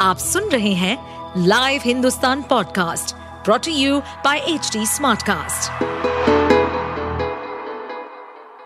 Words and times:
आप 0.00 0.18
सुन 0.18 0.44
रहे 0.44 0.72
हैं 0.72 1.42
live 1.46 1.80
Hindustan 1.84 2.42
podcast 2.42 3.14
brought to 3.44 3.72
you 3.72 4.00
by 4.00 4.38
H 4.38 4.72
Smartcast. 4.76 5.82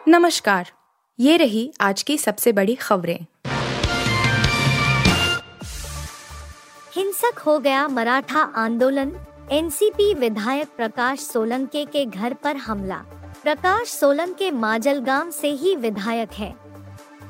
नमस्कार 0.09 0.71
ये 1.21 1.37
रही 1.37 1.73
आज 1.81 2.03
की 2.03 2.19
सबसे 2.19 2.53
बड़ी 2.53 2.75
खबरें। 2.75 3.27
हिंसक 6.97 7.39
हो 7.39 7.59
गया 7.59 7.89
मराठा 7.89 8.41
आंदोलन 8.41 9.13
एनसीपी 9.53 10.15
विधायक 10.15 10.69
प्रकाश 10.77 11.21
सोलंके 11.21 11.85
के 11.85 12.07
घर 12.07 12.35
पर 12.35 12.57
हमला। 12.57 13.03
प्रकाश 13.43 13.89
सोलंके 13.89 14.51
माजलगांव 14.51 15.31
से 15.31 15.49
ही 15.49 15.77
विधायक 15.77 16.33
है। 16.33 16.55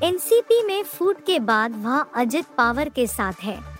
एनसीपी 0.02 0.62
में 0.62 0.82
फूट 0.82 1.24
के 1.26 1.38
बाद 1.38 1.84
वह 1.84 2.04
अजित 2.14 2.44
पावर 2.58 2.88
के 2.88 3.06
साथ 3.06 3.42
है। 3.42 3.73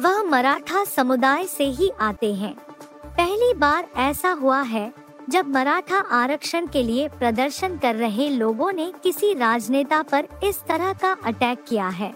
वह 0.00 0.22
मराठा 0.22 0.84
समुदाय 0.84 1.46
से 1.46 1.64
ही 1.64 1.90
आते 2.00 2.34
हैं। 2.34 2.54
पहली 3.06 3.54
बार 3.54 3.88
ऐसा 3.96 4.30
हुआ 4.30 4.60
है, 4.60 4.92
जब 5.30 5.46
मराठा 5.46 5.98
आरक्षण 5.98 6.66
के 6.66 6.82
लिए 6.82 7.08
प्रदर्शन 7.08 7.76
कर 7.78 7.94
रहे 7.94 8.28
लोगों 8.28 8.72
ने 8.72 8.92
किसी 9.02 9.34
राजनेता 9.34 10.02
पर 10.02 10.28
इस 10.44 10.60
तरह 10.68 10.92
का 10.92 11.16
अटैक 11.24 11.64
किया 11.68 11.88
है। 11.88 12.14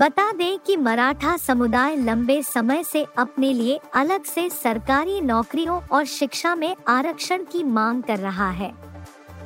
बता 0.00 0.32
दें 0.32 0.58
कि 0.58 0.76
मराठा 0.76 1.36
समुदाय 1.36 1.96
लंबे 1.96 2.42
समय 2.42 2.84
से 2.84 3.06
अपने 3.18 3.52
लिए 3.52 3.80
अलग 3.94 4.24
से 4.24 4.50
सरकारी 4.50 5.20
नौकरियों 5.20 5.80
और 5.92 6.04
शिक्षा 6.04 6.54
में 6.54 6.76
आरक्षण 6.88 7.44
की 7.44 7.62
मांग 7.62 8.02
कर 8.02 8.18
रहा 8.18 8.50
है। 8.50 8.74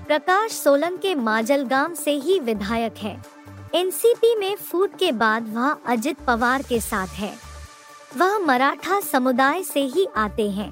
प्रकाश 0.06 0.52
सोलंक 0.52 1.00
के 1.00 1.14
माजलगांव 1.14 1.94
से 1.94 2.10
ही 2.10 2.38
विधायक 2.40 2.94
है। 2.96 3.24
एनसीपी 3.74 4.36
में 4.36 4.56
फूट 4.56 4.98
के 4.98 5.12
बाद 5.12 5.54
वह 5.54 5.76
अजित 5.86 6.20
पवार 6.20 6.62
के 6.62 6.80
साथ 6.80 7.08
है। 7.08 7.51
वह 8.16 8.38
मराठा 8.38 9.00
समुदाय 9.00 9.62
से 9.62 9.80
ही 9.80 10.06
आते 10.16 10.50
हैं। 10.50 10.70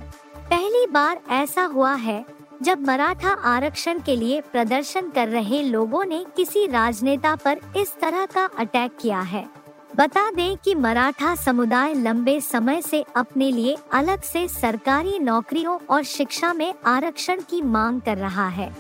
पहली 0.50 0.86
बार 0.86 1.20
ऐसा 1.30 1.62
हुआ 1.64 1.92
है, 1.94 2.24
जब 2.62 2.86
मराठा 2.86 3.28
आरक्षण 3.28 4.00
के 4.00 4.16
लिए 4.16 4.41
प्रदर्शन 4.41 5.08
कर 5.08 5.28
रहे 5.28 5.62
लोगों 5.62 6.05
ने 6.05 6.24
किसी 6.36 6.66
राजनेता 6.66 7.34
पर 7.36 7.61
इस 7.77 7.94
तरह 8.00 8.27
का 8.27 8.48
अटैक 8.58 8.96
किया 9.00 9.20
है। 9.20 9.48
बता 9.96 10.30
दें 10.30 10.56
कि 10.56 10.74
मराठा 10.74 11.34
समुदाय 11.34 11.94
लंबे 11.94 12.41
समय 12.41 12.83
से 12.83 13.05
अपने 13.16 13.50
लिए 13.50 13.77
अलग 13.92 14.22
से 14.22 14.48
सरकारी 14.48 15.18
नौकरियों 15.18 15.78
और 15.91 16.02
शिक्षा 16.02 16.52
में 16.52 16.74
आरक्षण 16.86 17.41
की 17.41 17.62
मांग 17.62 18.00
कर 18.00 18.16
रहा 18.16 18.48
है। 18.48 18.77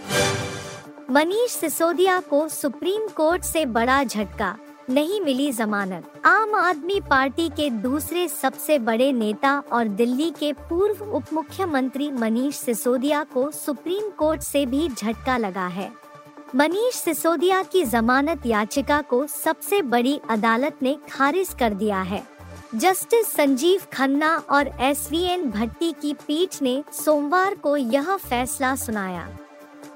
मनीष 1.10 1.50
सिसोदिया 1.50 2.20
को 2.20 2.48
सुप्रीम 2.48 3.08
कोर्ट 3.08 3.42
से 3.42 3.66
बड़ा 3.66 4.04
झटका। 4.04 4.56
नहीं 4.90 5.20
मिली 5.20 5.50
जमानत। 5.52 6.12
आम 6.24 6.54
आदमी 6.54 7.00
पार्टी 7.00 7.48
के 7.48 7.70
दूसरे 7.70 8.28
सबसे 8.28 8.78
बड़े 8.78 9.12
नेता 9.12 9.52
और 9.72 9.88
दिल्ली 9.88 10.30
के 10.30 10.52
पूर्व 10.52 11.04
उप 11.04 11.24
मुख्यमंत्री 11.32 12.10
मनीष 12.10 12.56
सिसोदिया 12.56 13.22
को 13.24 13.50
सुप्रीम 13.50 14.10
कोर्ट 14.10 14.40
से 14.40 14.66
भी 14.66 14.88
झटका 14.88 15.36
लगा 15.36 15.66
है। 15.66 15.90
मनीष 16.56 16.94
सिसोदिया 16.94 17.62
की 17.62 17.84
जमानत 17.84 18.46
याचिका 18.46 19.00
को 19.02 19.26
सबसे 19.26 19.82
बड़ी 19.82 20.20
अदालत 20.30 20.78
ने 20.82 20.96
खारिज 21.10 21.54
कर 21.58 21.74
दिया 21.74 22.00
है। 22.02 22.22
जस्टिस 22.74 23.26
संजीव 23.26 23.80
खन्ना 23.92 24.36
और 24.50 24.70
एस 24.80 25.08
वी 25.10 25.22
एन 25.24 25.50
भट्टी 25.50 25.92
की 25.92 26.12
पीठ 26.14 26.62
ने 26.62 26.82
सोमवार 26.92 27.54
को 27.54 27.76
यह 27.76 28.16
फैसला 28.16 28.74
सुनाया। 28.76 29.28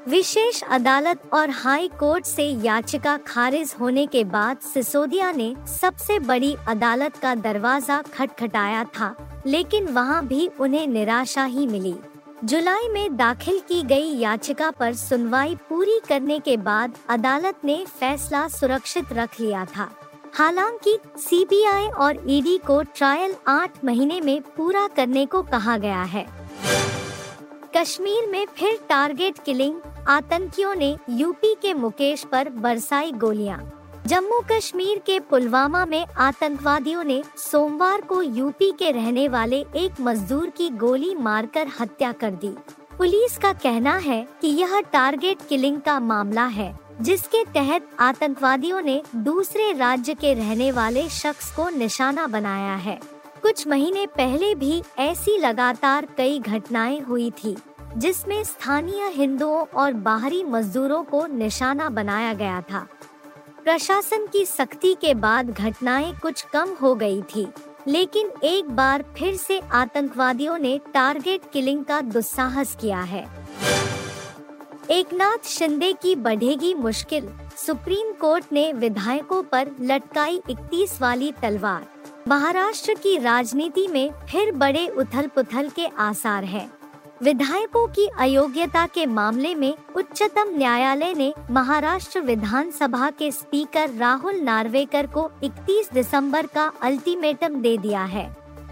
विशेष 0.08 0.62
अदालत 0.62 1.20
और 1.32 1.50
हाई 1.50 1.88
कोर्ट 1.88 2.24
से 2.24 2.42
याचिका 2.42 3.16
खारिज 3.16 3.74
होने 3.80 4.06
के 4.06 4.24
बाद 4.24 4.58
सिसोदिया 4.58 5.32
ने 5.32 5.54
सबसे 5.80 6.18
बड़ी 6.18 6.56
अदालत 6.68 7.16
का 7.16 7.34
दरवाज़ा 7.34 8.02
खटखटाया 8.14 8.84
था, 8.84 9.14
लेकिन 9.46 9.86
वहाँ 9.86 10.26
भी 10.26 10.50
उन्हें 10.60 10.86
निराशा 10.86 11.44
ही 11.44 11.66
मिली। 11.66 11.94
जुलाई 12.44 12.88
में 12.88 13.16
दाखिल 13.16 13.58
की 13.58 13.82
गई 13.82 14.12
याचिका 14.18 14.70
पर 14.70 14.94
सुनवाई 14.94 15.54
पूरी 15.68 16.00
करने 16.08 16.38
के 16.38 16.56
बाद 16.56 16.98
अदालत 17.08 17.64
ने 17.64 17.84
फैसला 18.00 18.48
सुरक्षित 18.48 19.12
रख 19.12 19.40
लिया 19.40 19.64
था। 19.64 19.90
हालाँकि, 20.34 20.98
सीबीआई 21.18 21.86
और 21.86 22.24
ईडी 22.26 22.58
को 22.58 22.82
ट्रायल 22.82 23.34
आठ 23.46 23.84
महीने 23.84 24.20
में 24.20 24.40
पूरा 24.56 24.86
करने 24.86 25.26
को 25.26 25.42
कहा 25.42 25.76
गया 25.76 26.02
है। 26.02 26.43
कश्मीर 27.76 28.26
में 28.30 28.46
फिर 28.56 28.78
टारगेट 28.88 29.38
किलिंग, 29.38 29.76
आतंकियों 30.08 30.74
ने 30.74 30.96
यूपी 31.10 31.54
के 31.62 31.72
मुकेश 31.74 32.24
पर 32.24 32.48
बरसाई 32.48 33.12
गोलियाँ। 33.12 33.58
जम्मू 34.06 34.40
कश्मीर 34.50 34.98
के 34.98 35.18
पुलवामा 35.20 35.84
में 35.86 36.06
आतंकवादियों 36.06 37.02
ने 37.04 37.22
सोमवार 37.36 38.00
को 38.00 38.20
यूपी 38.22 38.70
के 38.72 38.90
रहने 38.90 39.26
वाले 39.28 39.58
एक 39.76 40.00
मजदूर 40.00 40.50
की 40.50 40.68
गोली 40.76 41.14
मारकर 41.14 41.70
हत्या 41.80 42.12
कर 42.12 42.30
दी। 42.34 42.52
पुलिस 42.98 43.36
का 43.38 43.52
कहना 43.52 43.96
है 43.96 44.26
कि 44.40 44.48
यह 44.48 44.80
टारगेट 44.92 45.38
किलिंग 45.48 45.80
का 45.80 45.98
मामला 46.00 46.44
है, 46.44 46.78
जिसके 47.00 47.44
तहत 47.44 47.88
आतंकवादियों 48.00 48.80
ने 48.80 49.02
दूसरे 49.16 49.72
राज्य 49.72 50.14
के 50.14 50.34
रहने 50.34 50.70
वाले 50.72 51.08
शख्स 51.08 51.50
को 51.52 51.68
निशाना 51.68 52.26
बनाया 52.26 52.74
है। 52.76 52.98
कुछ 53.44 53.66
महीने 53.66 54.06
पहले 54.06 54.54
भी 54.54 54.82
ऐसी 54.98 55.36
लगातार 55.38 56.06
कई 56.16 56.38
घटनाएँ 56.38 57.00
हुई 57.00 57.30
थी, 57.30 57.56
जिसमें 57.96 58.44
स्थानीय 58.44 59.08
हिंदुओं 59.08 59.64
और 59.74 59.92
बाहरी 59.92 60.42
मजदूरों 60.44 61.02
को 61.04 61.26
निशाना 61.26 61.88
बनाया 61.88 62.32
गया 62.34 62.60
था। 62.60 62.86
प्रशासन 63.64 64.26
की 64.26 64.44
सख्ती 64.46 64.94
के 64.94 65.14
बाद 65.14 65.50
घटनाएँ 65.50 66.12
कुछ 66.22 66.42
कम 66.42 66.74
हो 66.82 66.94
गई 66.94 67.22
थी, 67.22 67.46
लेकिन 67.88 68.32
एक 68.44 68.70
बार 68.70 69.04
फिर 69.18 69.36
से 69.36 69.60
आतंकवादियों 69.72 70.58
ने 70.58 70.80
टारगेट 70.94 71.50
किलिंग 71.52 71.84
का 71.84 72.00
दुस्साहस 72.00 72.76
किया 72.80 73.00
है। 73.00 73.26
एकनाथ 74.90 75.46
शिंदे 75.46 75.92
की 75.92 76.14
बढ़ेगी 76.14 76.74
मुश्किल, 76.74 77.28
सुप्रीम 77.56 78.12
कोर्ट 78.12 78.44
ने 78.52 78.72
विधायकों 78.72 79.42
पर 79.42 79.70
लटकाई 79.80 80.42
31 80.50 81.00
वाली 81.02 81.32
तलवार। 81.42 81.93
महाराष्ट्र 82.28 82.94
की 82.94 83.16
राजनीति 83.18 83.86
में 83.88 84.10
फिर 84.28 84.50
बड़े 84.52 84.86
उथल 84.88 85.26
पुथल 85.26 85.68
के 85.68 85.86
आसार 85.98 86.44
हैं। 86.44 86.70
विधायकों 87.22 87.86
की 87.88 88.06
अयोग्यता 88.20 88.86
के 88.86 89.04
मामले 89.06 89.54
में 89.54 89.72
उच्चतम 89.96 90.56
न्यायालय 90.56 91.12
ने 91.14 91.32
महाराष्ट्र 91.50 92.20
विधानसभा 92.20 93.10
के 93.10 93.30
स्पीकर 93.32 93.90
राहुल 93.90 94.40
नार्वेकर 94.40 95.06
को 95.16 95.30
31 95.44 95.92
दिसंबर 95.94 96.46
का 96.46 96.64
अल्टीमेटम 96.82 97.60
दे 97.60 97.76
दिया 97.78 98.04
है 98.06 98.26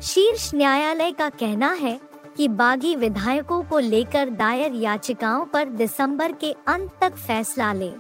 शीर्ष 0.04 0.50
न्यायालय 0.54 1.12
का 1.12 1.28
कहना 1.30 1.72
है 1.72 1.98
कि 2.36 2.48
बागी 2.48 2.96
विधायकों 2.96 3.62
को 3.62 3.78
लेकर 3.78 4.30
दायर 4.30 4.74
याचिकाओं 4.74 5.44
पर 5.44 5.68
दिसंबर 5.76 6.32
के 6.32 6.54
अंत 6.68 6.90
तक 7.00 7.16
फैसला 7.18 7.72
ले 7.72 7.92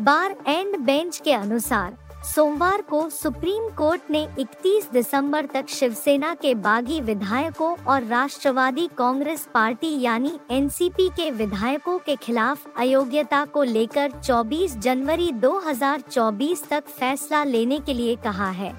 बार 0.00 0.36
एंड 0.46 0.76
बेंच 0.78 1.20
के 1.24 1.32
अनुसार 1.32 1.96
सोमवार 2.34 2.82
को 2.82 3.08
सुप्रीम 3.10 3.68
कोर्ट 3.68 4.02
ने 4.10 4.26
31 4.38 4.92
दिसंबर 4.92 5.46
तक 5.46 5.68
शिवसेना 5.68 6.34
के 6.34 6.54
बागी 6.54 7.00
विधायकों 7.00 7.76
और 7.84 8.04
राष्ट्रवादी 8.04 8.88
कांग्रेस 8.98 9.48
पार्टी 9.54 10.00
यानी 10.00 10.32
एनसीपी 10.50 11.08
के 11.08 11.30
विधायकों 11.30 11.98
के 11.98 12.16
खिलाफ 12.16 12.66
अयोग्यता 12.78 13.44
को 13.44 13.62
लेकर 13.62 14.12
24 14.24 14.76
जनवरी 14.78 15.30
2024 15.32 16.68
तक 16.68 16.84
फैसला 16.88 17.44
लेने 17.44 17.78
के 17.78 17.94
लिए 17.94 18.16
कहा 18.16 18.50
है। 18.50 18.74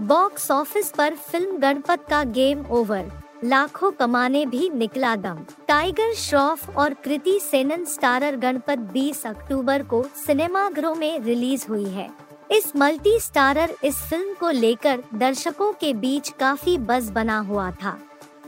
बॉक्स 0.00 0.50
ऑफ़िस 0.50 0.90
पर 0.90 1.14
फ़िल्म 1.14 1.58
गणपत 1.58 2.06
का 2.10 2.24
गेम 2.24 2.66
ओवर। 2.70 3.10
लाखों 3.44 3.90
कमाने 3.90 4.46
भी 4.46 4.68
निकला 4.70 5.16
दम। 5.16 5.44
टाइगर 5.68 6.14
श्रॉफ 6.14 6.76
और 6.76 6.94
कृति 6.94 7.38
सेनन 7.42 7.84
स्टारर 7.84 8.36
गणपत 8.36 8.78
20 8.78 9.26
अक्टूबर 9.26 9.82
को 9.82 10.02
सिनेमाघरों 10.26 10.94
में 10.94 11.18
रिलीज़ 11.20 11.66
हुई 11.68 11.84
है। 11.84 12.08
इस 12.50 12.72
मल्टी 12.76 13.18
स्टारर 13.20 13.74
इस 13.84 13.96
फ़िल्म 13.96 14.34
को 14.34 14.50
लेकर 14.50 15.02
दर्शकों 15.14 15.72
के 15.72 15.92
बीच 15.94 16.28
काफ़ी 16.28 16.76
बज 16.78 17.10
बना 17.10 17.38
हुआ 17.38 17.70
था। 17.70 17.98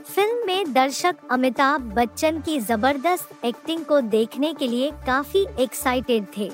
फ़िल्म 0.05 0.45
में 0.47 0.73
दर्शक 0.73 1.15
अमिताभ 1.31 1.81
बच्चन 1.81 2.41
की 2.41 2.59
ज़बरदस्त 2.59 3.45
एक्टिंग 3.45 3.85
को 3.85 4.01
देखने 4.01 4.53
के 4.53 4.67
लिए 4.67 4.91
काफ़ी 5.07 5.45
एक्साइटेड 5.59 6.25
थे। 6.37 6.51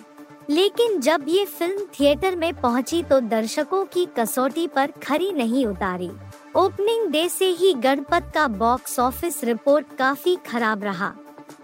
लेकिन 0.49 0.99
जब 0.99 1.25
ये 1.27 1.45
फ़िल्म 1.45 1.85
थिएटर 1.99 2.35
में 2.35 2.53
पहुँची 2.53 3.03
तो 3.03 3.19
दर्शकों 3.19 3.85
की 3.85 4.07
कसौटी 4.19 4.67
पर 4.67 4.91
खरी 5.03 5.31
नहीं 5.31 5.65
उतारी। 5.65 6.11
ओपनिंग 6.57 7.07
डे 7.07 7.29
से 7.29 7.45
ही 7.45 7.73
गणपत 7.73 8.31
का 8.33 8.47
बॉक्स 8.47 8.99
ऑफ़िस 8.99 9.43
रिपोर्ट 9.43 9.85
काफ़ी 9.97 10.35
खराब 10.35 10.83
रहा। 10.83 11.13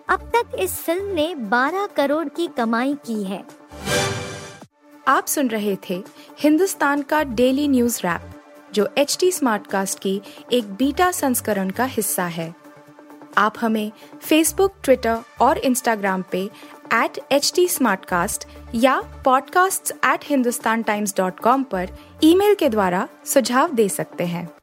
अब 0.10 0.31
तक 0.36 0.45
इस 0.60 0.74
फ़िल्म 0.74 1.06
ने 1.06 1.36
12 1.36 1.86
करोड़ 1.86 2.30
की 2.30 2.48
कमाई 2.48 2.94
की 2.94 3.24
है। 3.24 3.44
आप 5.07 5.28
सुन 5.28 5.48
रहे 5.48 5.78
थे 5.90 6.04
हिंदुस्तान 6.40 7.01
का 7.01 7.24
डेली 7.24 7.68
न्यूज़ 7.68 8.00
रैप, 8.00 8.22
जो 8.74 8.90
एच 8.98 9.18
टी 9.19 9.31
स्मार्ट 9.31 9.68
कास्ट 9.68 10.00
की 10.00 10.22
एक 10.51 10.74
बीटा 10.74 11.12
संस्करण 11.12 11.69
का 11.69 11.86
हिस्सा 11.86 12.24
है। 12.24 12.56
आप 13.38 13.54
हमें 13.62 13.92
फेसबुक 14.22 14.74
ट्विटर 14.84 15.18
और 15.42 15.57
इंस्टाग्राम 15.57 16.24
पे 16.31 16.50
एट 16.94 17.19
एच 17.31 17.54
टी 17.56 17.68
या 18.75 19.24
podcasts@hindustantimes.com 19.28 21.63
पर 21.63 21.90
ईमेल 22.24 22.56
के 22.56 22.69
द्वारा 22.69 23.07
सुझाव 23.25 23.74
दे 23.74 23.90
सकते 23.90 24.24
हैं। 24.24 24.62